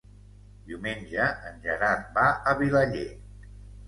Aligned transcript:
Diumenge 0.69 1.27
en 1.49 1.59
Gerard 1.65 2.07
va 2.15 2.23
a 2.53 2.55
Vilaller. 2.63 3.05